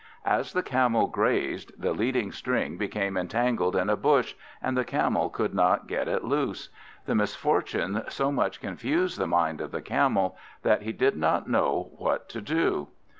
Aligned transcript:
As 0.25 0.53
the 0.53 0.63
Camel 0.63 1.05
grazed, 1.05 1.79
this 1.79 1.95
leading 1.95 2.31
string 2.31 2.75
became 2.75 3.15
entangled 3.15 3.75
in 3.75 3.87
a 3.87 3.95
bush, 3.95 4.33
and 4.59 4.75
the 4.75 4.83
Camel 4.83 5.29
could 5.29 5.53
not 5.53 5.85
get 5.85 6.07
it 6.07 6.23
loose. 6.23 6.69
This 7.05 7.15
misfortune 7.15 8.01
so 8.09 8.31
much 8.31 8.59
confused 8.59 9.19
the 9.19 9.27
mind 9.27 9.61
of 9.61 9.69
the 9.69 9.79
Camel 9.83 10.35
that 10.63 10.81
he 10.81 10.91
did 10.91 11.15
not 11.15 11.47
know 11.47 11.91
what 11.99 12.29
to 12.29 12.41
do. 12.41 12.87